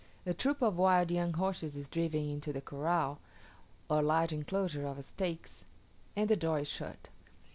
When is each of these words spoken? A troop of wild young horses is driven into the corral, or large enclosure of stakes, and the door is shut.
A 0.25 0.33
troop 0.33 0.63
of 0.63 0.77
wild 0.77 1.11
young 1.11 1.33
horses 1.33 1.75
is 1.75 1.87
driven 1.87 2.27
into 2.27 2.51
the 2.51 2.59
corral, 2.59 3.19
or 3.87 4.01
large 4.01 4.33
enclosure 4.33 4.87
of 4.87 5.05
stakes, 5.05 5.63
and 6.15 6.27
the 6.27 6.35
door 6.35 6.57
is 6.57 6.67
shut. 6.67 7.09